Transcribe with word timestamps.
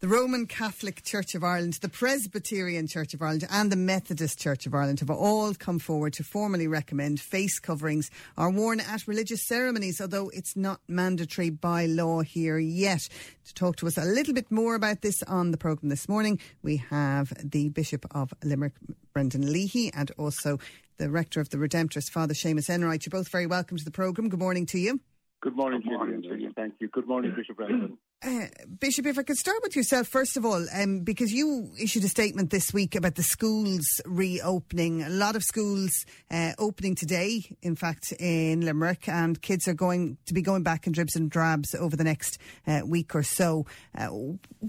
The 0.00 0.06
Roman 0.06 0.46
Catholic 0.46 1.02
Church 1.02 1.34
of 1.34 1.42
Ireland, 1.42 1.72
the 1.80 1.88
Presbyterian 1.88 2.86
Church 2.86 3.14
of 3.14 3.20
Ireland, 3.20 3.48
and 3.50 3.72
the 3.72 3.74
Methodist 3.74 4.38
Church 4.38 4.64
of 4.64 4.72
Ireland 4.72 5.00
have 5.00 5.10
all 5.10 5.52
come 5.54 5.80
forward 5.80 6.12
to 6.12 6.22
formally 6.22 6.68
recommend 6.68 7.18
face 7.20 7.58
coverings 7.58 8.08
are 8.36 8.48
worn 8.48 8.78
at 8.78 9.08
religious 9.08 9.44
ceremonies, 9.44 10.00
although 10.00 10.28
it's 10.28 10.54
not 10.54 10.80
mandatory 10.86 11.50
by 11.50 11.86
law 11.86 12.20
here 12.20 12.58
yet. 12.58 13.08
To 13.46 13.54
talk 13.54 13.74
to 13.78 13.88
us 13.88 13.98
a 13.98 14.04
little 14.04 14.34
bit 14.34 14.52
more 14.52 14.76
about 14.76 15.02
this 15.02 15.20
on 15.24 15.50
the 15.50 15.58
programme 15.58 15.90
this 15.90 16.08
morning, 16.08 16.38
we 16.62 16.76
have 16.76 17.32
the 17.42 17.68
Bishop 17.70 18.06
of 18.12 18.32
Limerick, 18.44 18.74
Brendan 19.12 19.52
Leahy, 19.52 19.92
and 19.92 20.12
also 20.16 20.60
the 20.98 21.10
Rector 21.10 21.40
of 21.40 21.48
the 21.48 21.56
Redemptorist, 21.56 22.10
Father 22.10 22.34
Seamus 22.34 22.70
Enright. 22.70 23.04
You're 23.04 23.18
both 23.18 23.30
very 23.30 23.48
welcome 23.48 23.76
to 23.76 23.84
the 23.84 23.90
programme. 23.90 24.28
Good 24.28 24.38
morning 24.38 24.64
to 24.66 24.78
you. 24.78 25.00
Good 25.40 25.54
morning, 25.54 25.82
Good 25.82 25.92
morning 25.92 26.22
to 26.22 26.36
you. 26.36 26.50
Thank 26.56 26.74
you. 26.80 26.88
Good 26.88 27.06
morning, 27.06 27.32
Bishop 27.36 27.56
Brendan. 27.56 27.96
Uh, 28.24 28.46
Bishop, 28.80 29.06
if 29.06 29.18
I 29.18 29.22
could 29.22 29.36
start 29.36 29.58
with 29.62 29.76
yourself, 29.76 30.08
first 30.08 30.36
of 30.36 30.44
all, 30.44 30.66
um, 30.74 31.00
because 31.00 31.32
you 31.32 31.70
issued 31.80 32.02
a 32.02 32.08
statement 32.08 32.50
this 32.50 32.74
week 32.74 32.96
about 32.96 33.14
the 33.14 33.22
schools 33.22 33.86
reopening. 34.04 35.04
A 35.04 35.08
lot 35.08 35.36
of 35.36 35.44
schools 35.44 35.92
uh, 36.28 36.54
opening 36.58 36.96
today, 36.96 37.56
in 37.62 37.76
fact, 37.76 38.12
in 38.18 38.62
Limerick, 38.62 39.08
and 39.08 39.40
kids 39.40 39.68
are 39.68 39.74
going 39.74 40.18
to 40.26 40.34
be 40.34 40.42
going 40.42 40.64
back 40.64 40.88
in 40.88 40.92
dribs 40.92 41.14
and 41.14 41.30
drabs 41.30 41.72
over 41.72 41.94
the 41.94 42.02
next 42.02 42.38
uh, 42.66 42.80
week 42.84 43.14
or 43.14 43.22
so. 43.22 43.64
Uh, 43.96 44.08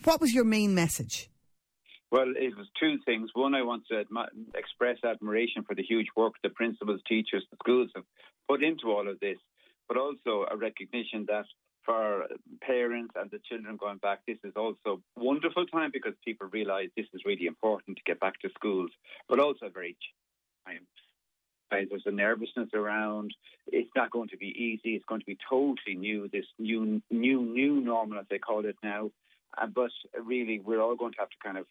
what 0.04 0.22
was 0.22 0.36
your 0.36 0.45
main 0.45 0.76
message? 0.76 1.31
Well, 2.11 2.33
it 2.36 2.56
was 2.56 2.67
two 2.80 2.98
things. 3.06 3.31
One, 3.33 3.56
I 3.56 3.64
want 3.64 3.83
to 3.89 4.04
express 4.56 4.98
admiration 5.04 5.64
for 5.64 5.73
the 5.73 5.83
huge 5.83 6.08
work 6.16 6.33
the 6.44 6.50
principals, 6.50 7.02
teachers, 7.08 7.44
the 7.50 7.58
schools 7.64 7.89
have 7.95 8.06
put 8.48 8.64
into 8.64 8.92
all 8.92 9.08
of 9.08 9.20
this, 9.20 9.38
but 9.90 9.98
also 9.98 10.45
a 10.50 10.56
recognition 10.56 11.26
that 11.28 11.45
for 11.84 12.28
parents 12.62 13.14
and 13.16 13.32
the 13.32 13.40
children 13.50 13.76
going 13.76 13.98
back, 13.98 14.20
this 14.28 14.38
is 14.44 14.54
also 14.56 15.02
a 15.18 15.20
wonderful 15.20 15.66
time 15.66 15.90
because 15.92 16.14
people 16.23 16.48
realise 16.52 16.90
this 16.95 17.08
is 17.14 17.22
really 17.26 17.48
important 17.48 17.98
to 17.98 18.04
get 18.06 18.20
back 18.20 18.40
to 18.42 18.50
schools, 18.56 18.92
but 19.28 19.40
also 19.40 19.70
very 19.73 19.98
time. 20.66 20.86
There's 21.72 22.04
a 22.06 22.12
nervousness 22.12 22.70
around. 22.73 23.34
It's 23.67 23.90
not 23.95 24.12
going 24.12 24.30
to 24.30 24.38
be 24.38 24.48
easy. 24.48 24.95
It's 24.95 25.06
going 25.06 25.22
to 25.22 25.26
be 25.26 25.38
totally 25.50 25.95
new. 25.95 26.28
This 26.28 26.45
new, 26.58 27.02
new, 27.12 27.42
new 27.42 27.82
normal, 27.82 28.20
as 28.20 28.26
they 28.30 28.40
call 28.40 28.66
it 28.66 28.76
now. 28.84 29.12
Uh, 29.58 29.67
but 29.67 29.92
really, 30.23 30.60
we're 30.60 30.82
all 30.82 30.95
going 30.95 31.14
to 31.14 31.20
have 31.20 31.30
to 31.30 31.36
kind 31.44 31.58
of 31.60 31.66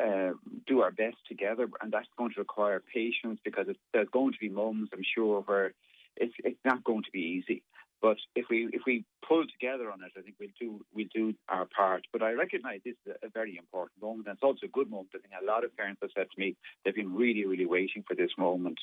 uh, 0.00 0.32
do 0.66 0.80
our 0.80 0.90
best 0.90 1.16
together, 1.28 1.68
and 1.80 1.92
that's 1.92 2.08
going 2.18 2.32
to 2.34 2.40
require 2.40 2.82
patience 2.92 3.40
because 3.44 3.66
there's 3.92 4.08
going 4.12 4.32
to 4.32 4.38
be 4.38 4.48
moments, 4.48 4.92
I'm 4.92 5.02
sure, 5.14 5.42
where 5.42 5.72
it's 6.16 6.34
it's 6.44 6.64
not 6.64 6.84
going 6.84 7.02
to 7.04 7.10
be 7.12 7.42
easy. 7.42 7.62
But 8.02 8.18
if 8.34 8.46
we 8.50 8.68
if 8.72 8.82
we 8.86 9.04
pull 9.26 9.44
together 9.46 9.90
on 9.90 10.02
it, 10.02 10.12
I 10.16 10.20
think 10.20 10.36
we'll 10.38 10.48
do 10.60 10.84
we'll 10.94 11.06
do 11.14 11.34
our 11.48 11.66
part. 11.66 12.06
But 12.12 12.22
I 12.22 12.32
recognise 12.32 12.80
this 12.84 12.94
is 13.06 13.14
a 13.22 13.28
very 13.28 13.56
important 13.56 14.02
moment, 14.02 14.28
and 14.28 14.34
it's 14.34 14.42
also 14.42 14.66
a 14.66 14.68
good 14.68 14.90
moment. 14.90 15.10
I 15.14 15.18
think 15.18 15.34
a 15.40 15.44
lot 15.44 15.64
of 15.64 15.76
parents 15.76 16.00
have 16.02 16.10
said 16.14 16.26
to 16.34 16.40
me 16.40 16.56
they've 16.84 16.94
been 16.94 17.14
really 17.14 17.46
really 17.46 17.66
waiting 17.66 18.04
for 18.06 18.14
this 18.14 18.30
moment. 18.38 18.78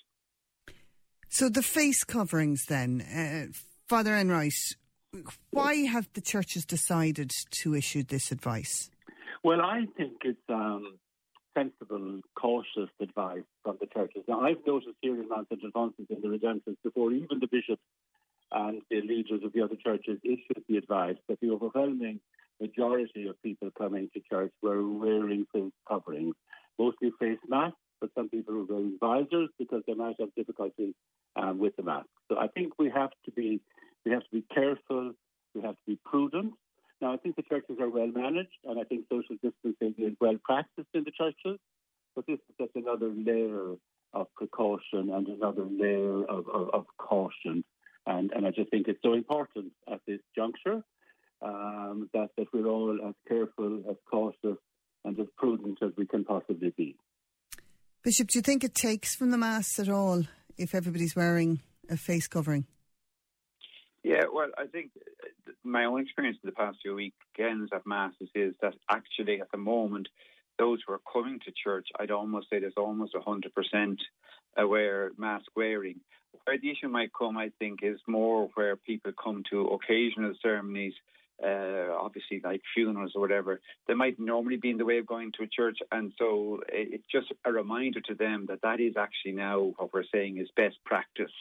So 1.30 1.50
the 1.50 1.64
face 1.64 2.04
coverings, 2.04 2.66
then, 2.66 3.02
uh, 3.02 3.52
Father 3.88 4.12
Enright, 4.12 4.54
why 5.50 5.74
have 5.86 6.08
the 6.14 6.22
churches 6.22 6.64
decided 6.64 7.32
to 7.62 7.76
issue 7.76 8.04
this 8.04 8.32
advice? 8.32 8.92
Well, 9.44 9.60
I 9.62 9.86
think 9.98 10.14
it's 10.24 10.40
um, 10.50 11.00
sensible, 11.64 12.22
cautious 12.36 12.90
advice 13.00 13.44
from 13.64 13.78
the 13.80 13.88
churches. 13.88 14.24
Now, 14.28 14.42
I've 14.42 14.66
noticed 14.66 14.98
here 15.02 15.20
in 15.22 15.30
Mount 15.30 15.48
St. 15.50 15.64
Alphonsus 15.64 16.06
in 16.10 16.22
the 16.22 16.28
Redemptorists 16.28 16.84
before 16.84 17.12
even 17.12 17.40
the 17.40 17.48
bishops 17.48 17.82
and 18.52 18.82
the 18.90 19.02
leaders 19.02 19.42
of 19.44 19.54
the 19.54 19.62
other 19.62 19.76
churches 19.76 20.20
issued 20.24 20.64
the 20.68 20.78
advice 20.78 21.16
that 21.28 21.40
the 21.42 21.50
overwhelming 21.50 22.20
majority 22.62 23.28
of 23.28 23.42
people 23.42 23.70
coming 23.78 24.10
to 24.14 24.22
church 24.30 24.52
were 24.62 24.88
wearing 24.88 25.46
face 25.54 25.72
coverings, 25.88 26.36
mostly 26.78 27.12
face 27.20 27.40
masks, 27.48 27.78
but 28.00 28.10
some 28.16 28.30
people 28.30 28.54
were 28.54 28.66
wearing 28.66 28.98
visors 29.00 29.50
because 29.58 29.82
they 29.88 29.94
might 29.94 30.16
have 30.20 30.30
difficulty 30.36 30.94
um, 31.36 31.58
with 31.58 31.76
the 31.78 31.84
mask. 31.84 32.08
So 32.30 32.38
I 32.38 32.48
think 32.48 32.74
we 32.78 32.90
have 32.90 33.12
to 33.26 33.32
be 33.32 33.60
we 34.06 34.12
have 34.12 34.24
to 34.24 34.32
be 34.32 34.44
careful, 34.54 35.14
we 35.56 35.62
have 35.62 35.76
to 35.76 35.86
be 35.88 35.98
prudent. 36.06 36.54
Now 37.04 37.14
I 37.14 37.18
think 37.18 37.36
the 37.36 37.44
churches 37.44 37.78
are 37.80 37.90
well 37.90 38.08
managed, 38.08 38.58
and 38.66 38.80
I 38.80 38.84
think 38.84 39.06
social 39.12 39.36
distancing 39.44 39.94
is 40.00 40.14
well 40.20 40.38
practiced 40.44 40.90
in 40.96 41.04
the 41.04 41.12
churches. 41.12 41.60
But 42.16 42.26
this 42.28 42.40
is 42.50 42.56
just 42.60 42.72
another 42.76 43.12
layer 43.14 43.76
of 44.14 44.28
precaution 44.36 45.12
and 45.12 45.28
another 45.28 45.66
layer 45.66 46.24
of, 46.26 46.48
of, 46.50 46.70
of 46.74 46.86
caution 46.98 47.64
and, 48.06 48.32
and 48.32 48.46
I 48.46 48.52
just 48.52 48.70
think 48.70 48.88
it's 48.88 49.02
so 49.04 49.14
important 49.14 49.72
at 49.92 50.02
this 50.08 50.20
juncture 50.36 50.84
um, 51.42 52.10
that, 52.14 52.30
that 52.38 52.48
we're 52.54 52.68
all 52.68 52.98
as 53.08 53.16
careful, 53.28 53.84
as 53.90 53.96
cautious, 54.10 54.58
and 55.06 55.20
as 55.20 55.28
prudent 55.38 55.80
as 55.82 55.92
we 55.98 56.06
can 56.06 56.24
possibly 56.24 56.74
be. 56.76 56.96
Bishop, 58.04 58.28
do 58.28 58.40
you 58.40 58.42
think 58.42 58.64
it 58.64 58.76
takes 58.76 59.16
from 59.16 59.32
the 59.32 59.38
Mass 59.38 59.80
at 59.80 59.90
all 59.90 60.24
if 60.58 60.76
everybody's 60.76 61.16
wearing 61.16 61.62
a 61.90 61.98
face 61.98 62.28
covering? 62.28 62.66
Yeah, 64.04 64.24
well, 64.34 64.50
I 64.58 64.66
think 64.66 64.92
my 65.64 65.86
own 65.86 66.02
experience 66.02 66.38
in 66.44 66.48
the 66.48 66.56
past 66.56 66.80
few 66.82 66.96
weekends 66.96 67.72
at 67.74 67.86
Masses 67.86 68.30
is 68.36 68.54
that 68.62 68.74
actually 68.90 69.42
at 69.42 69.52
the 69.52 69.58
moment, 69.58 70.08
those 70.60 70.80
who 70.86 70.94
are 70.94 71.02
coming 71.12 71.40
to 71.46 71.52
church, 71.52 71.88
I'd 72.00 72.12
almost 72.12 72.50
say 72.50 72.60
there's 72.60 72.74
almost 72.78 73.16
100% 73.16 73.98
aware 74.58 75.12
mask 75.18 75.46
wearing. 75.56 76.00
Where 76.46 76.58
the 76.58 76.72
issue 76.72 76.90
might 76.90 77.12
come, 77.18 77.38
I 77.38 77.52
think, 77.60 77.80
is 77.84 78.00
more 78.08 78.50
where 78.56 78.76
people 78.76 79.12
come 79.22 79.44
to 79.52 79.68
occasional 79.68 80.34
ceremonies, 80.42 80.94
uh, 81.44 81.96
obviously 82.00 82.42
like 82.44 82.62
funerals 82.74 83.14
or 83.16 83.22
whatever. 83.22 83.62
They 83.88 83.94
might 83.94 84.20
normally 84.20 84.58
be 84.58 84.70
in 84.70 84.78
the 84.78 84.86
way 84.86 84.98
of 84.98 85.06
going 85.06 85.32
to 85.38 85.44
a 85.44 85.48
church, 85.48 85.80
and 85.92 86.12
so 86.18 86.62
it's 86.70 87.06
just 87.12 87.32
a 87.46 87.52
reminder 87.52 88.02
to 88.02 88.16
them 88.16 88.46
that 88.50 88.62
that 88.62 88.80
is 88.80 88.96
actually 88.98 89.34
now 89.34 89.74
what 89.78 89.94
we're 89.94 90.04
saying 90.14 90.38
is 90.38 90.48
best 90.56 90.78
practice. 90.86 91.32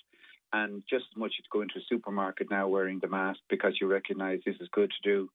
And 0.53 0.83
just 0.89 1.07
as 1.13 1.17
much 1.17 1.33
as 1.39 1.45
going 1.51 1.69
to 1.71 1.79
a 1.79 1.83
supermarket 1.89 2.51
now 2.51 2.69
wearing 2.69 2.99
the 3.01 3.09
mask 3.09 3.41
because 3.49 3.79
you 3.81 3.87
recognise 3.87 4.41
this 4.45 4.57
is 4.61 4.69
good 4.73 4.91
to 4.91 5.09
do 5.09 5.29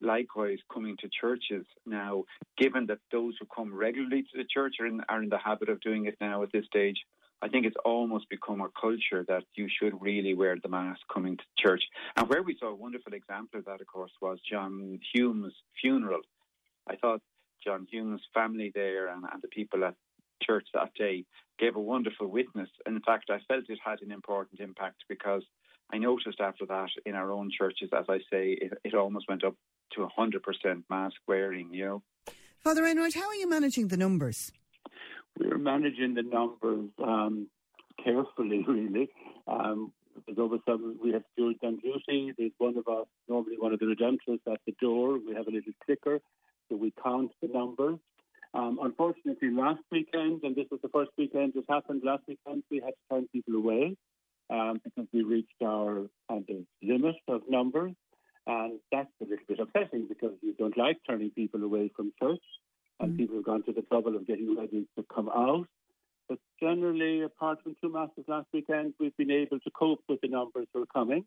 likewise 0.00 0.58
coming 0.72 0.96
to 1.00 1.08
churches 1.08 1.64
now, 1.86 2.24
given 2.58 2.86
that 2.86 2.98
those 3.10 3.34
who 3.38 3.46
come 3.54 3.74
regularly 3.74 4.22
to 4.22 4.36
the 4.36 4.44
church 4.44 4.74
are 4.80 4.86
in, 4.86 5.00
are 5.08 5.22
in 5.22 5.28
the 5.28 5.38
habit 5.38 5.68
of 5.68 5.80
doing 5.80 6.06
it 6.06 6.16
now 6.20 6.42
at 6.42 6.52
this 6.52 6.66
stage, 6.66 6.98
I 7.42 7.48
think 7.48 7.66
it's 7.66 7.76
almost 7.84 8.28
become 8.30 8.60
a 8.60 8.68
culture 8.80 9.24
that 9.28 9.44
you 9.54 9.68
should 9.68 10.00
really 10.00 10.34
wear 10.34 10.56
the 10.62 10.68
mask 10.68 11.00
coming 11.12 11.36
to 11.36 11.44
church. 11.58 11.82
And 12.16 12.28
where 12.28 12.42
we 12.42 12.56
saw 12.58 12.68
a 12.68 12.74
wonderful 12.74 13.12
example 13.12 13.58
of 13.58 13.66
that, 13.66 13.80
of 13.80 13.86
course, 13.86 14.12
was 14.20 14.38
John 14.50 14.98
Hume's 15.12 15.52
funeral. 15.80 16.20
I 16.88 16.96
thought 16.96 17.20
John 17.62 17.86
Hume's 17.90 18.22
family 18.32 18.72
there 18.74 19.08
and, 19.08 19.24
and 19.30 19.42
the 19.42 19.48
people 19.48 19.84
at 19.84 19.94
church 20.42 20.66
that 20.74 20.94
day 20.94 21.24
gave 21.58 21.76
a 21.76 21.80
wonderful 21.80 22.26
witness. 22.26 22.68
And 22.86 22.96
In 22.96 23.02
fact, 23.02 23.30
I 23.30 23.38
felt 23.48 23.64
it 23.68 23.78
had 23.84 24.02
an 24.02 24.10
important 24.10 24.60
impact 24.60 25.04
because 25.08 25.42
I 25.92 25.98
noticed 25.98 26.40
after 26.40 26.66
that 26.66 26.88
in 27.06 27.14
our 27.14 27.30
own 27.30 27.50
churches, 27.56 27.90
as 27.96 28.06
I 28.08 28.18
say, 28.30 28.58
it, 28.60 28.72
it 28.84 28.94
almost 28.94 29.28
went 29.28 29.44
up 29.44 29.54
to 29.92 30.08
100% 30.18 30.82
mask 30.90 31.16
wearing, 31.28 31.72
you 31.72 31.84
know. 31.84 32.02
Father 32.58 32.84
Enright, 32.86 33.14
how 33.14 33.28
are 33.28 33.34
you 33.34 33.48
managing 33.48 33.88
the 33.88 33.96
numbers? 33.96 34.50
we're 35.38 35.58
managing 35.58 36.14
the 36.14 36.22
numbers 36.22 36.90
um, 37.02 37.48
carefully, 38.02 38.64
really. 38.68 39.10
Um, 39.46 39.92
there's 40.26 40.38
over 40.38 40.58
some, 40.66 40.96
we 41.02 41.12
have 41.12 41.22
stewards 41.32 41.58
on 41.62 41.78
duty. 41.78 42.32
There's 42.38 42.52
one 42.58 42.76
of 42.78 42.86
us, 42.86 43.06
normally 43.28 43.56
one 43.58 43.72
of 43.72 43.80
the 43.80 43.86
redemptorists 43.86 44.52
at 44.52 44.60
the 44.66 44.74
door. 44.80 45.18
We 45.18 45.34
have 45.34 45.48
a 45.48 45.50
little 45.50 45.72
clicker, 45.84 46.20
so 46.68 46.76
we 46.76 46.92
count 47.02 47.32
the 47.42 47.48
numbers. 47.48 47.93
Last 49.52 49.82
weekend, 49.90 50.42
and 50.42 50.56
this 50.56 50.66
was 50.70 50.80
the 50.82 50.88
first 50.88 51.10
weekend 51.18 51.52
this 51.54 51.64
happened, 51.68 52.02
last 52.04 52.22
weekend 52.26 52.62
we 52.70 52.80
had 52.80 52.90
to 52.90 53.04
turn 53.10 53.28
people 53.32 53.54
away 53.54 53.96
um, 54.50 54.80
because 54.82 55.06
we 55.12 55.22
reached 55.22 55.62
our 55.62 56.06
kind 56.28 56.44
of 56.48 56.56
limit 56.82 57.16
of 57.28 57.42
numbers. 57.48 57.92
And 58.46 58.78
that's 58.92 59.08
a 59.22 59.24
little 59.24 59.44
bit 59.48 59.60
upsetting 59.60 60.06
because 60.08 60.32
you 60.42 60.54
don't 60.58 60.76
like 60.76 60.98
turning 61.08 61.30
people 61.30 61.62
away 61.62 61.90
from 61.96 62.12
church 62.22 62.42
and 63.00 63.14
mm. 63.14 63.16
people 63.16 63.36
have 63.36 63.44
gone 63.44 63.62
to 63.64 63.72
the 63.72 63.82
trouble 63.82 64.16
of 64.16 64.26
getting 64.26 64.56
ready 64.56 64.86
to 64.96 65.04
come 65.14 65.28
out. 65.28 65.66
But 66.28 66.38
generally, 66.60 67.22
apart 67.22 67.58
from 67.62 67.76
two 67.82 67.92
masses 67.92 68.24
last 68.28 68.46
weekend, 68.52 68.94
we've 68.98 69.16
been 69.16 69.30
able 69.30 69.60
to 69.60 69.70
cope 69.70 70.00
with 70.08 70.20
the 70.20 70.28
numbers 70.28 70.66
who 70.72 70.82
are 70.82 70.86
coming. 70.86 71.24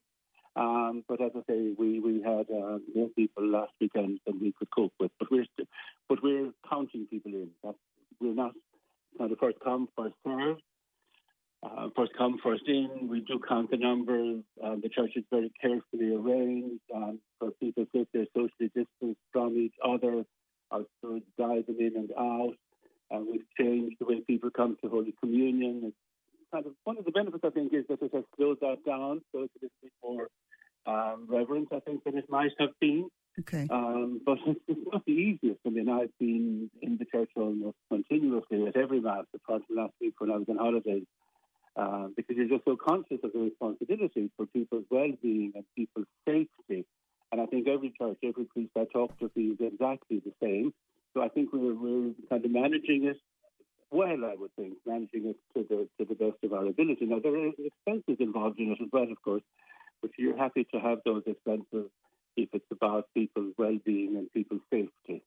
Um, 0.56 1.04
but 1.08 1.22
as 1.22 1.32
I 1.36 1.42
say, 1.48 1.74
we, 1.78 2.00
we 2.00 2.22
had 2.22 2.48
uh, 2.50 2.80
more 2.96 3.10
people 3.16 3.48
last 3.48 3.74
weekend 3.80 4.20
than 4.26 4.40
we 4.40 4.54
could 4.58 4.70
cope 4.76 4.94
with. 5.00 5.12
But 5.20 5.30
we're 5.30 5.46
st- 5.56 5.70
but 6.10 6.24
we're 6.24 6.52
counting 6.68 7.06
people 7.06 7.32
in. 7.32 7.50
That's, 7.64 7.78
will 8.20 8.36
not 8.36 8.54
kind 9.18 9.32
of 9.32 9.38
first 9.40 9.58
come, 9.64 9.88
first 9.98 10.16
served. 10.26 10.62
Uh, 11.64 11.90
first 11.96 12.12
come, 12.18 12.38
first 12.44 12.64
in. 12.68 13.08
We 13.10 13.22
do 13.22 13.40
count 13.48 13.72
the 13.72 13.78
numbers. 13.78 14.44
Um, 14.64 14.80
the 14.82 14.90
church 14.90 15.12
is 15.16 15.24
very 15.32 15.52
carefully 15.60 16.14
arranged 16.14 16.84
um, 16.94 17.20
for 17.40 17.52
people 17.60 17.86
to 17.86 17.90
sit 17.96 18.08
there 18.14 18.26
socially 18.36 18.72
distanced 18.76 19.22
from 19.32 19.58
each 19.58 19.74
other, 19.84 20.24
Our 20.70 20.84
sort 21.02 21.18
of 21.18 21.24
diving 21.38 21.78
in 21.80 21.94
and 21.96 22.12
out. 22.18 22.54
And 23.10 23.28
we've 23.32 23.46
changed 23.60 23.96
the 24.00 24.06
way 24.06 24.22
people 24.22 24.50
come 24.56 24.78
to 24.84 24.90
Holy 24.90 25.16
Communion. 25.20 25.82
It's 25.86 25.96
kind 26.54 26.66
of 26.66 26.74
one 26.84 26.98
of 26.98 27.06
the 27.06 27.12
benefits, 27.12 27.44
I 27.44 27.50
think, 27.50 27.74
is 27.74 27.86
that 27.90 28.02
it 28.02 28.12
has 28.14 28.24
slowed 28.36 28.60
that 28.62 28.86
down, 28.86 29.22
so 29.32 29.44
it's 29.44 29.54
a 29.56 29.66
little 29.66 29.78
bit 29.82 29.92
more 30.04 30.28
um, 30.86 31.26
reverent, 31.28 31.70
I 31.74 31.80
think, 31.80 32.04
than 32.04 32.18
it 32.18 32.26
might 32.30 32.52
have 32.60 32.72
been. 32.80 33.10
Okay. 33.40 33.68
Um, 33.70 34.22
but 34.26 34.38
it's, 34.46 34.80
not 34.92 35.06
the 35.06 35.12
easiest. 35.12 35.60
I 35.66 35.70
mean, 35.70 35.90
I've 35.90 36.18
been 36.20 36.72
in 36.82 36.98
the 36.98 37.06
church 37.06 37.30
almost 37.36 37.78
continuously 37.90 38.66
at 38.66 38.76
every 38.76 39.00
Mass, 39.00 39.26
apart 39.36 39.62
from 39.68 39.78
last 39.78 39.94
week 40.02 40.16
when 40.20 40.32
I 40.32 40.38
was 40.38 40.48
on 40.50 40.58
holidays, 40.58 41.04
uh, 41.76 42.08
because 42.16 42.36
you're 42.36 42.48
just 42.48 42.66
so 42.66 42.76
conscious 42.76 43.20
of 43.24 43.34
the 43.34 43.40
responsibility 43.40 44.32
for 44.36 44.48
people's 44.48 44.86
well-being 44.90 45.54
and 45.56 45.64
people's 45.76 46.08
safety. 46.26 46.86
And 47.32 47.42
I 47.42 47.46
think 47.46 47.68
every 47.68 47.94
church, 48.00 48.18
every 48.24 48.46
priest 48.46 48.72
I 48.76 48.86
talk 48.92 49.18
to 49.20 49.30
feels 49.30 49.58
exactly 49.60 50.22
the 50.26 50.34
same. 50.42 50.74
So 51.14 51.22
I 51.22 51.28
think 51.30 51.50
we're, 51.54 51.76
we're 51.76 52.14
kind 52.30 52.44
of 52.44 52.52
managing 52.52 53.06
it 53.06 53.18
well, 53.92 54.26
I 54.26 54.36
would 54.38 54.54
think, 54.56 54.74
managing 54.86 55.28
it 55.28 55.38
to 55.54 55.66
the 55.70 55.88
to 55.98 56.10
the 56.10 56.16
best 56.16 56.44
of 56.44 56.54
our 56.54 56.66
ability. 56.66 57.06
Now 57.06 57.20
there 57.20 57.34
are 57.34 57.52
expenses 57.58 58.18
involved 58.20 58.60
in 58.60 58.72
it 58.72 58.82
as 58.82 58.90
well, 58.92 59.10
of 59.10 59.22
course, 59.22 59.44
but 60.02 60.12
you're 60.18 60.38
happy 60.38 60.68
to 60.74 60.80
have 60.80 61.00
those 61.06 61.24
expenses 61.26 61.90
if 62.38 62.50
it's 62.54 62.72
about 62.72 63.06
people's 63.14 63.54
well-being 63.58 64.16
and 64.16 64.32
people's 64.32 64.62
safety. 64.72 65.24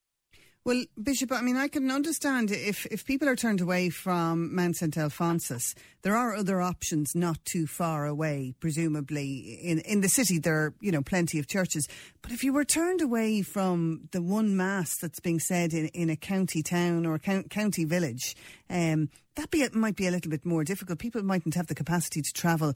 Well, 0.63 0.83
Bishop, 1.01 1.31
I 1.31 1.41
mean, 1.41 1.57
I 1.57 1.67
can 1.67 1.89
understand 1.89 2.51
if, 2.51 2.85
if 2.85 3.03
people 3.03 3.27
are 3.27 3.35
turned 3.35 3.61
away 3.61 3.89
from 3.89 4.53
Mount 4.53 4.75
St. 4.75 4.95
Alphonsus, 4.95 5.73
there 6.03 6.15
are 6.15 6.35
other 6.35 6.61
options 6.61 7.15
not 7.15 7.43
too 7.45 7.65
far 7.65 8.05
away, 8.05 8.53
presumably. 8.59 9.59
In, 9.63 9.79
in 9.79 10.01
the 10.01 10.07
city, 10.07 10.37
there 10.37 10.55
are, 10.55 10.73
you 10.79 10.91
know, 10.91 11.01
plenty 11.01 11.39
of 11.39 11.47
churches. 11.47 11.87
But 12.21 12.31
if 12.31 12.43
you 12.43 12.53
were 12.53 12.63
turned 12.63 13.01
away 13.01 13.41
from 13.41 14.07
the 14.11 14.21
one 14.21 14.55
Mass 14.55 14.95
that's 15.01 15.19
being 15.19 15.39
said 15.39 15.73
in, 15.73 15.87
in 15.87 16.11
a 16.11 16.15
county 16.15 16.61
town 16.61 17.07
or 17.07 17.15
a 17.15 17.43
county 17.49 17.83
village, 17.83 18.35
um, 18.69 19.09
that 19.37 19.49
be, 19.49 19.67
might 19.73 19.95
be 19.95 20.05
a 20.05 20.11
little 20.11 20.29
bit 20.29 20.45
more 20.45 20.63
difficult. 20.63 20.99
People 20.99 21.23
mightn't 21.23 21.55
have 21.55 21.67
the 21.67 21.75
capacity 21.75 22.21
to 22.21 22.33
travel 22.33 22.75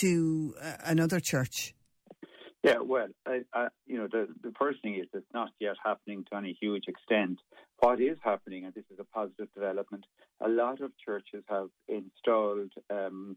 to 0.00 0.54
uh, 0.62 0.76
another 0.86 1.20
church. 1.20 1.74
Yeah, 2.66 2.80
well, 2.80 3.06
I, 3.24 3.42
I, 3.54 3.68
you 3.86 3.96
know, 3.96 4.08
the, 4.10 4.26
the 4.42 4.52
first 4.58 4.82
thing 4.82 4.96
is 4.96 5.06
it's 5.14 5.24
not 5.32 5.50
yet 5.60 5.76
happening 5.84 6.24
to 6.30 6.36
any 6.36 6.58
huge 6.60 6.88
extent. 6.88 7.38
What 7.78 8.00
is 8.00 8.18
happening, 8.24 8.64
and 8.64 8.74
this 8.74 8.84
is 8.92 8.98
a 8.98 9.04
positive 9.04 9.46
development, 9.54 10.04
a 10.40 10.48
lot 10.48 10.80
of 10.80 10.90
churches 11.04 11.44
have 11.48 11.68
installed 11.86 12.72
um, 12.90 13.36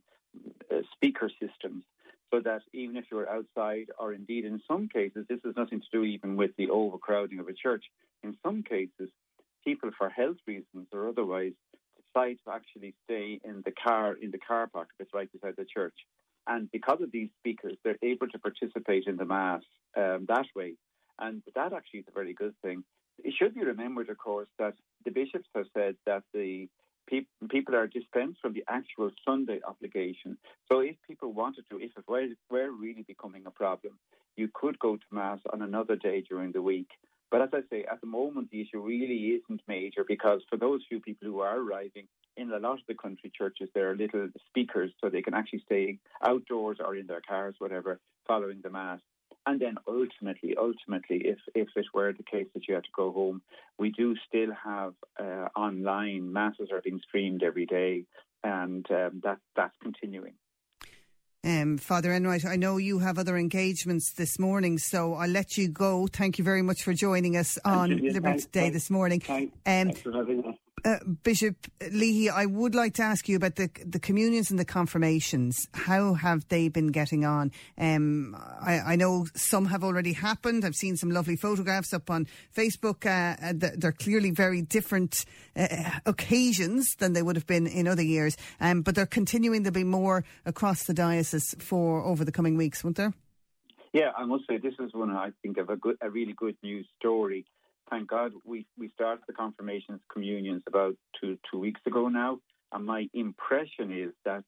uh, 0.72 0.78
speaker 0.96 1.30
systems 1.40 1.84
so 2.32 2.40
that 2.40 2.62
even 2.74 2.98
if 2.98 3.06
you're 3.12 3.30
outside, 3.30 3.92
or 4.00 4.14
indeed 4.14 4.46
in 4.46 4.62
some 4.68 4.88
cases, 4.88 5.28
this 5.30 5.40
has 5.46 5.56
nothing 5.56 5.82
to 5.82 5.88
do 5.92 6.04
even 6.04 6.36
with 6.36 6.52
the 6.58 6.72
overcrowding 6.72 7.38
of 7.38 7.48
a 7.48 7.54
church. 7.54 7.86
In 8.24 8.36
some 8.44 8.64
cases, 8.64 9.10
people 9.64 9.92
for 9.96 10.10
health 10.10 10.38
reasons 10.48 10.88
or 10.92 11.08
otherwise 11.08 11.54
decide 11.98 12.38
to 12.46 12.52
actually 12.52 12.96
stay 13.06 13.40
in 13.44 13.62
the 13.64 13.72
car 13.72 14.16
in 14.20 14.32
the 14.32 14.40
car 14.40 14.66
park 14.68 14.90
that's 14.98 15.14
right 15.14 15.32
beside 15.32 15.56
the 15.56 15.66
church. 15.66 15.94
And 16.50 16.70
because 16.72 17.00
of 17.02 17.12
these 17.12 17.30
speakers, 17.40 17.78
they're 17.84 18.00
able 18.02 18.28
to 18.30 18.40
participate 18.40 19.06
in 19.06 19.18
the 19.18 19.26
Mass 19.26 19.62
um, 19.96 20.26
that 20.28 20.48
way. 20.56 20.74
And 21.20 21.44
that 21.56 21.74
actually 21.74 22.02
is 22.02 22.08
a 22.10 22.12
very 22.12 22.34
good 22.34 22.56
thing. 22.64 22.84
It 23.24 23.34
should 23.38 23.54
be 23.54 23.64
remembered, 23.64 24.10
of 24.10 24.18
course, 24.18 24.48
that 24.58 24.74
the 25.06 25.12
bishops 25.12 25.48
have 25.54 25.68
said 25.78 25.96
that 26.08 26.24
the 26.34 26.68
pe- 27.08 27.26
people 27.50 27.76
are 27.76 27.88
dispensed 27.88 28.40
from 28.42 28.54
the 28.54 28.64
actual 28.68 29.12
Sunday 29.28 29.60
obligation. 29.68 30.38
So 30.72 30.80
if 30.80 30.96
people 31.08 31.34
wanted 31.34 31.66
to, 31.70 31.78
if 31.80 31.92
it 31.96 32.06
were, 32.08 32.28
were 32.50 32.72
really 32.72 33.04
becoming 33.08 33.44
a 33.46 33.52
problem, 33.52 34.00
you 34.36 34.50
could 34.54 34.80
go 34.80 34.96
to 34.96 35.04
Mass 35.12 35.40
on 35.54 35.62
another 35.62 35.98
day 35.98 36.24
during 36.28 36.52
the 36.52 36.62
week. 36.62 36.90
But 37.32 37.42
as 37.42 37.50
I 37.54 37.62
say, 37.70 37.86
at 37.90 38.02
the 38.02 38.08
moment, 38.08 38.50
the 38.52 38.62
issue 38.62 38.82
really 38.82 39.40
isn't 39.40 39.62
major 39.68 40.04
because 40.08 40.42
for 40.50 40.58
those 40.58 40.82
few 40.90 41.00
people 41.00 41.28
who 41.28 41.40
are 41.42 41.60
arriving, 41.60 42.08
in 42.38 42.52
a 42.52 42.58
lot 42.58 42.74
of 42.74 42.88
the 42.88 42.96
country 42.96 43.32
churches, 43.38 43.70
there 43.74 43.92
are 43.92 43.96
little 43.96 44.30
speakers 44.48 44.92
so 45.00 45.10
they 45.10 45.22
can 45.22 45.34
actually 45.34 45.62
stay 45.66 46.00
outdoors 46.24 46.78
or 46.84 46.96
in 46.96 47.06
their 47.06 47.22
cars, 47.22 47.56
whatever, 47.60 48.00
following 48.28 48.62
the 48.64 48.70
Mass. 48.70 49.00
And 49.46 49.60
then 49.60 49.76
ultimately, 49.88 50.56
ultimately, 50.58 51.22
if, 51.26 51.40
if 51.56 51.70
it 51.76 51.86
were 51.94 52.14
the 52.14 52.24
case 52.24 52.48
that 52.54 52.68
you 52.68 52.76
had 52.76 52.84
to 52.84 52.90
go 52.96 53.12
home, 53.12 53.42
we 53.78 53.92
do 53.92 54.16
still 54.28 54.52
have 54.64 54.94
uh, 55.20 55.48
online 55.56 56.32
masses 56.32 56.70
are 56.72 56.82
being 56.82 57.00
streamed 57.08 57.44
every 57.44 57.66
day, 57.66 58.06
and 58.44 58.86
um, 58.92 59.22
that 59.24 59.38
that's 59.56 59.76
continuing. 59.82 60.34
Um, 61.44 61.78
Father 61.78 62.12
Enright, 62.12 62.46
I 62.46 62.58
know 62.58 62.76
you 62.76 63.00
have 63.00 63.18
other 63.18 63.38
engagements 63.38 64.12
this 64.12 64.38
morning, 64.38 64.78
so 64.78 65.14
I'll 65.14 65.30
let 65.30 65.58
you 65.58 65.70
go. 65.70 66.08
Thank 66.08 66.38
you 66.38 66.44
very 66.44 66.62
much 66.62 66.84
for 66.84 66.94
joining 66.94 67.38
us 67.38 67.58
on 67.64 67.98
Limerick 67.98 68.42
Today 68.42 68.70
this 68.70 68.90
morning. 68.90 69.22
Thanks, 69.22 69.54
um, 69.66 69.88
thanks 69.88 70.02
for 70.02 70.12
having 70.12 70.44
us. 70.44 70.56
Uh, 70.86 70.98
Bishop 71.24 71.56
Leahy, 71.92 72.30
I 72.30 72.46
would 72.46 72.76
like 72.76 72.94
to 72.96 73.04
ask 73.04 73.28
you 73.28 73.36
about 73.36 73.56
the 73.56 73.70
the 73.86 74.00
communions 74.00 74.50
and 74.52 74.60
the 74.60 74.66
confirmations. 74.66 75.68
How 75.74 76.14
have 76.14 76.48
they 76.50 76.70
been 76.70 76.88
getting 76.88 77.26
on? 77.26 77.52
Um, 77.78 78.36
I, 78.62 78.80
I, 78.80 78.96
know 78.96 79.26
some 79.36 79.66
have 79.66 79.84
already 79.84 80.14
happened. 80.14 80.64
I've 80.64 80.76
seen 80.76 80.96
some 80.96 81.12
lovely 81.12 81.36
photographs 81.36 81.94
up 81.94 82.10
on 82.10 82.28
Facebook. 82.56 83.06
Uh, 83.06 83.54
they're 83.78 83.92
clearly 83.92 84.32
very 84.32 84.62
different 84.62 85.26
uh, 85.56 86.00
occasions 86.06 86.96
than 87.00 87.14
they 87.14 87.22
would 87.22 87.36
have 87.36 87.48
been 87.48 87.68
in 87.68 87.88
other 87.88 88.04
years, 88.04 88.38
um, 88.60 88.82
but 88.82 88.96
they're 88.96 89.06
continuing 89.06 89.64
to 89.64 89.72
be 89.72 89.84
more 89.84 90.24
across 90.46 90.84
the 90.84 90.94
diocese 90.94 91.56
for 91.60 92.04
over 92.04 92.24
the 92.24 92.32
coming 92.32 92.58
weeks, 92.58 92.84
won't 92.84 92.98
there? 92.98 93.14
Yeah, 93.92 94.12
I 94.16 94.26
must 94.26 94.44
say 94.48 94.58
this 94.58 94.76
is 94.80 94.94
one 94.94 95.10
I 95.10 95.32
think 95.42 95.58
of 95.58 95.70
a 95.70 95.76
good, 95.76 95.98
a 96.02 96.10
really 96.10 96.34
good 96.34 96.56
news 96.62 96.88
story 97.00 97.46
thank 97.90 98.10
God 98.10 98.32
we, 98.46 98.66
we 98.78 98.90
started 98.90 99.24
the 99.28 99.34
confirmations 99.34 100.02
communions 100.12 100.64
about 100.68 100.96
two 101.20 101.38
two 101.52 101.60
weeks 101.60 101.82
ago 101.86 102.08
now, 102.08 102.40
and 102.72 102.86
my 102.86 103.08
impression 103.14 103.92
is 103.92 104.12
that 104.26 104.44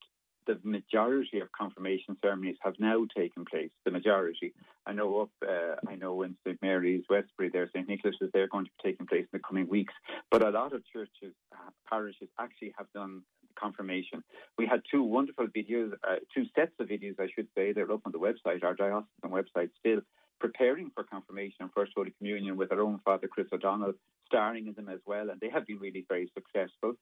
the 0.48 0.60
majority 0.64 1.40
of 1.40 1.52
confirmation 1.52 2.18
ceremonies 2.22 2.58
have 2.62 2.74
now 2.80 3.06
taken 3.16 3.46
place. 3.46 3.70
The 3.86 3.92
majority. 3.92 4.54
I 4.86 4.94
know 4.94 5.22
up. 5.22 5.30
Uh, 5.48 5.76
I 5.88 5.96
know 5.96 6.24
in 6.24 6.36
St 6.46 6.60
Mary's, 6.62 7.04
Westbury, 7.10 7.50
there, 7.50 7.70
St 7.74 7.88
Nicholas 7.88 8.16
is 8.22 8.30
there 8.34 8.48
going 8.48 8.66
to 8.66 8.72
be 8.72 8.90
taking 8.90 9.06
place 9.06 9.26
in 9.32 9.40
the 9.40 9.40
coming 9.40 9.68
weeks. 9.70 9.94
But 10.32 10.42
a 10.42 10.50
lot 10.50 10.74
of 10.74 10.82
churches, 10.92 11.34
uh, 11.54 11.70
parishes 11.88 12.30
actually 12.40 12.74
have 12.78 12.88
done 12.94 13.22
confirmation. 13.60 14.24
We 14.58 14.66
had 14.66 14.82
two 14.90 15.04
wonderful 15.04 15.48
videos, 15.48 15.94
uh, 16.08 16.16
two 16.34 16.46
sets 16.56 16.72
of 16.80 16.88
videos, 16.88 17.20
I 17.20 17.28
should 17.36 17.48
say. 17.56 17.74
They're 17.74 17.92
up 17.92 18.02
on 18.06 18.12
the 18.12 18.20
website, 18.20 18.64
our 18.64 18.74
diocesan 18.74 19.06
website 19.26 19.70
still, 19.80 20.02
preparing 20.42 20.90
for 20.94 21.04
confirmation 21.04 21.58
and 21.60 21.72
First 21.72 21.92
Holy 21.96 22.12
Communion 22.18 22.58
with 22.58 22.72
our 22.72 22.82
own 22.82 23.00
Father 23.06 23.28
Chris 23.28 23.48
O'Donnell 23.54 23.94
starring 24.26 24.66
in 24.68 24.74
them 24.74 24.90
as 24.90 25.00
well, 25.06 25.30
and 25.30 25.40
they 25.40 25.50
have 25.50 25.68
been 25.68 25.78
really 25.78 26.04
very 26.10 26.30
successful. 26.34 26.96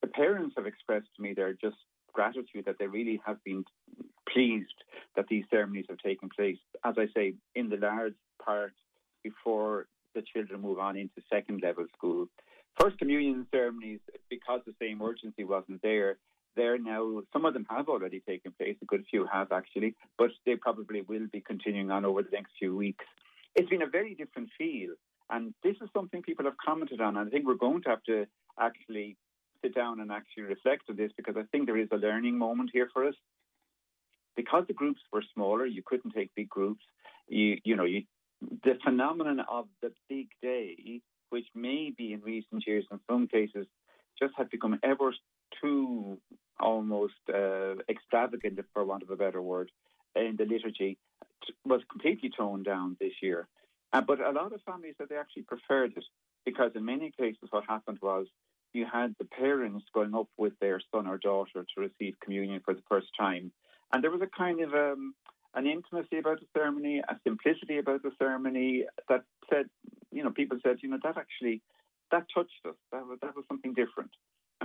The 0.00 0.08
parents 0.08 0.54
have 0.56 0.66
expressed 0.66 1.08
to 1.16 1.22
me 1.22 1.34
their 1.34 1.52
just 1.52 1.76
gratitude 2.14 2.64
that 2.64 2.76
they 2.78 2.86
really 2.86 3.20
have 3.26 3.36
been 3.44 3.64
pleased 4.32 4.78
that 5.14 5.26
these 5.28 5.44
ceremonies 5.50 5.84
have 5.90 5.98
taken 5.98 6.30
place, 6.34 6.56
as 6.84 6.94
I 6.96 7.06
say, 7.14 7.34
in 7.54 7.68
the 7.68 7.76
large 7.76 8.14
part 8.42 8.72
before 9.22 9.86
the 10.14 10.22
children 10.32 10.62
move 10.62 10.78
on 10.78 10.96
into 10.96 11.20
second 11.30 11.60
level 11.62 11.84
school. 11.94 12.26
First 12.80 12.98
communion 12.98 13.46
ceremonies, 13.52 14.00
because 14.30 14.60
the 14.66 14.74
same 14.80 15.02
urgency 15.02 15.44
wasn't 15.44 15.82
there, 15.82 16.16
they're 16.56 16.78
now, 16.78 17.22
some 17.32 17.44
of 17.44 17.54
them 17.54 17.66
have 17.70 17.88
already 17.88 18.20
taken 18.20 18.52
place, 18.52 18.76
a 18.82 18.86
good 18.86 19.04
few 19.10 19.26
have 19.32 19.52
actually, 19.52 19.94
but 20.18 20.30
they 20.44 20.56
probably 20.56 21.02
will 21.02 21.26
be 21.32 21.40
continuing 21.40 21.90
on 21.90 22.04
over 22.04 22.22
the 22.22 22.30
next 22.32 22.52
few 22.58 22.74
weeks. 22.74 23.04
It's 23.54 23.68
been 23.68 23.82
a 23.82 23.86
very 23.88 24.14
different 24.14 24.50
feel, 24.58 24.94
and 25.30 25.54
this 25.62 25.76
is 25.82 25.88
something 25.94 26.22
people 26.22 26.44
have 26.46 26.56
commented 26.64 27.00
on, 27.00 27.16
and 27.16 27.28
I 27.28 27.30
think 27.30 27.46
we're 27.46 27.54
going 27.54 27.82
to 27.82 27.90
have 27.90 28.02
to 28.04 28.26
actually 28.60 29.16
sit 29.62 29.74
down 29.74 30.00
and 30.00 30.10
actually 30.10 30.44
reflect 30.44 30.84
on 30.88 30.96
this 30.96 31.12
because 31.16 31.36
I 31.36 31.44
think 31.50 31.66
there 31.66 31.78
is 31.78 31.88
a 31.92 31.96
learning 31.96 32.38
moment 32.38 32.70
here 32.72 32.88
for 32.92 33.06
us. 33.06 33.14
Because 34.36 34.64
the 34.68 34.74
groups 34.74 35.00
were 35.12 35.24
smaller, 35.34 35.64
you 35.64 35.82
couldn't 35.84 36.12
take 36.12 36.34
big 36.34 36.48
groups. 36.48 36.84
You, 37.26 37.56
you 37.64 37.74
know, 37.74 37.84
you, 37.84 38.02
the 38.40 38.74
phenomenon 38.84 39.40
of 39.50 39.66
the 39.80 39.92
big 40.10 40.28
day, 40.42 41.00
which 41.30 41.46
may 41.54 41.92
be 41.96 42.12
in 42.12 42.20
recent 42.20 42.64
years 42.66 42.84
in 42.90 43.00
some 43.10 43.28
cases 43.28 43.66
just 44.20 44.34
had 44.36 44.50
become 44.50 44.78
ever 44.82 45.14
too 45.60 46.18
almost 46.60 47.14
uh, 47.32 47.74
extravagant, 47.88 48.58
for 48.72 48.84
want 48.84 49.02
of 49.02 49.10
a 49.10 49.16
better 49.16 49.42
word, 49.42 49.70
in 50.14 50.36
the 50.36 50.44
liturgy 50.44 50.98
was 51.64 51.82
completely 51.90 52.30
toned 52.36 52.64
down 52.64 52.96
this 53.00 53.12
year. 53.22 53.46
Uh, 53.92 54.00
but 54.00 54.20
a 54.20 54.30
lot 54.30 54.52
of 54.52 54.60
families 54.62 54.94
said 54.98 55.08
they 55.08 55.16
actually 55.16 55.42
preferred 55.42 55.92
it 55.96 56.04
because 56.44 56.72
in 56.74 56.84
many 56.84 57.12
cases 57.18 57.48
what 57.50 57.64
happened 57.68 57.98
was 58.02 58.26
you 58.72 58.86
had 58.90 59.14
the 59.18 59.24
parents 59.24 59.84
going 59.94 60.14
up 60.14 60.28
with 60.36 60.52
their 60.60 60.80
son 60.92 61.06
or 61.06 61.18
daughter 61.18 61.64
to 61.64 61.80
receive 61.80 62.14
communion 62.20 62.60
for 62.64 62.74
the 62.74 62.82
first 62.88 63.08
time. 63.18 63.52
And 63.92 64.02
there 64.02 64.10
was 64.10 64.22
a 64.22 64.26
kind 64.26 64.60
of 64.60 64.74
um, 64.74 65.14
an 65.54 65.66
intimacy 65.66 66.18
about 66.18 66.40
the 66.40 66.46
ceremony, 66.54 67.02
a 67.08 67.16
simplicity 67.24 67.78
about 67.78 68.02
the 68.02 68.10
ceremony 68.18 68.84
that 69.08 69.22
said, 69.50 69.66
you 70.12 70.22
know, 70.22 70.30
people 70.30 70.58
said, 70.62 70.76
you 70.82 70.90
know, 70.90 70.98
that 71.02 71.16
actually, 71.16 71.62
that 72.10 72.24
touched 72.34 72.60
us. 72.66 72.74
That 72.92 73.06
was, 73.06 73.18
that 73.22 73.34
was 73.34 73.44
something 73.48 73.72
different. 73.72 74.10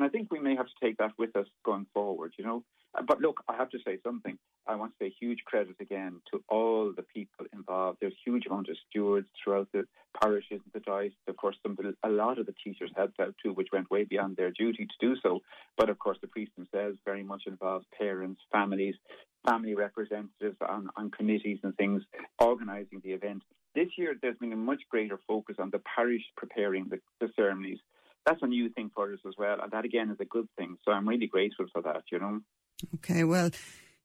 And 0.02 0.10
I 0.10 0.12
think 0.12 0.32
we 0.32 0.40
may 0.40 0.56
have 0.56 0.66
to 0.66 0.72
take 0.84 0.98
that 0.98 1.12
with 1.20 1.36
us 1.36 1.46
going 1.64 1.86
forward, 1.94 2.34
you 2.36 2.44
know. 2.44 2.64
Uh, 2.98 3.04
but 3.04 3.22
look, 3.22 3.44
I 3.48 3.56
have 3.56 3.70
to 3.70 3.78
say 3.86 4.00
something. 4.04 4.36
I 4.66 4.74
want 4.74 4.94
to 4.94 5.06
say 5.06 5.14
huge 5.22 5.44
credit 5.46 5.76
again 5.80 6.22
to 6.32 6.44
all 6.50 6.92
the 6.92 7.04
people 7.04 7.46
involved. 7.54 8.00
There's 8.02 8.16
huge 8.26 8.48
amount 8.48 8.70
of 8.70 8.78
stewards 8.90 9.28
throughout 9.44 9.68
the 9.74 9.84
parishes 10.20 10.60
and 10.64 10.74
the 10.74 10.80
diocese. 10.80 11.14
Of 11.28 11.38
course, 11.38 11.56
some, 11.62 11.78
a 12.04 12.10
lot 12.10 12.40
of 12.40 12.48
the 12.48 12.56
teachers 12.64 12.90
helped 12.96 13.20
out 13.20 13.36
too, 13.44 13.54
which 13.54 13.68
went 13.72 13.92
way 13.92 14.04
beyond 14.04 14.38
their 14.38 14.50
duty 14.50 14.88
to 14.88 15.08
do 15.08 15.16
so. 15.22 15.42
But 15.78 15.92
of 15.92 16.00
course, 16.00 16.18
the 16.20 16.28
priests 16.28 16.56
themselves 16.58 16.98
very 17.06 17.22
much 17.22 17.44
involved, 17.46 17.86
parents, 17.96 18.42
families, 18.52 18.96
family 19.48 19.76
representatives 19.76 20.58
on, 20.68 20.90
on 20.98 21.12
committees 21.12 21.60
and 21.62 21.78
things 21.78 22.02
organising 22.40 23.02
the 23.04 23.12
event. 23.12 23.44
This 23.76 23.90
year, 24.00 24.16
there's 24.20 24.38
been 24.38 24.52
a 24.52 24.58
much 24.58 24.82
greater 24.90 25.20
focus 25.28 25.58
on 25.60 25.70
the 25.70 25.82
parish 25.96 26.24
preparing 26.36 26.90
the, 26.90 27.00
the 27.20 27.32
ceremonies. 27.36 27.78
That's 28.26 28.42
a 28.42 28.48
new 28.48 28.70
thing 28.70 28.92
for 28.94 29.12
us 29.12 29.20
as 29.28 29.34
well, 29.38 29.60
and 29.62 29.72
that 29.72 29.86
again 29.86 30.10
is 30.10 30.18
a 30.20 30.26
good 30.26 30.48
thing. 30.58 30.78
So 30.86 30.92
I'm 30.92 31.08
really 31.08 31.28
grateful 31.28 31.66
for 31.72 31.82
that, 31.82 32.04
you 32.12 32.20
know. 32.20 32.42
Okay, 32.96 33.24
well, 33.24 33.50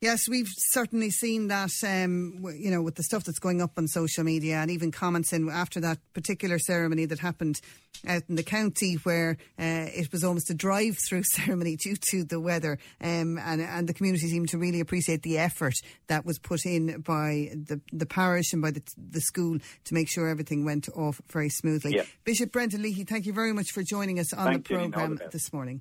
Yes, 0.02 0.28
we've 0.28 0.50
certainly 0.58 1.08
seen 1.10 1.48
that, 1.48 1.70
um, 1.82 2.44
you 2.54 2.70
know, 2.70 2.82
with 2.82 2.96
the 2.96 3.02
stuff 3.02 3.24
that's 3.24 3.38
going 3.38 3.62
up 3.62 3.72
on 3.78 3.88
social 3.88 4.24
media 4.24 4.56
and 4.56 4.70
even 4.70 4.92
comments 4.92 5.32
in 5.32 5.48
after 5.48 5.80
that 5.80 5.98
particular 6.12 6.58
ceremony 6.58 7.06
that 7.06 7.18
happened 7.18 7.62
out 8.06 8.22
in 8.28 8.34
the 8.34 8.42
county 8.42 8.96
where 9.04 9.38
uh, 9.58 9.88
it 9.88 10.12
was 10.12 10.22
almost 10.22 10.50
a 10.50 10.54
drive 10.54 10.98
through 11.08 11.22
ceremony 11.34 11.76
due 11.76 11.96
to 12.10 12.24
the 12.24 12.38
weather. 12.38 12.78
Um, 13.00 13.38
and, 13.38 13.62
and 13.62 13.88
the 13.88 13.94
community 13.94 14.28
seemed 14.28 14.50
to 14.50 14.58
really 14.58 14.80
appreciate 14.80 15.22
the 15.22 15.38
effort 15.38 15.74
that 16.08 16.26
was 16.26 16.38
put 16.38 16.66
in 16.66 17.00
by 17.00 17.52
the, 17.54 17.80
the 17.90 18.06
parish 18.06 18.52
and 18.52 18.60
by 18.60 18.72
the, 18.72 18.82
the 18.98 19.22
school 19.22 19.58
to 19.84 19.94
make 19.94 20.10
sure 20.10 20.28
everything 20.28 20.66
went 20.66 20.90
off 20.94 21.22
very 21.32 21.48
smoothly. 21.48 21.96
Yeah. 21.96 22.04
Bishop 22.24 22.52
Brendan 22.52 22.82
Leahy, 22.82 23.04
thank 23.04 23.24
you 23.24 23.32
very 23.32 23.54
much 23.54 23.70
for 23.72 23.82
joining 23.82 24.18
us 24.18 24.34
on 24.34 24.52
the 24.52 24.58
programme 24.58 25.18
this 25.32 25.54
morning. 25.54 25.80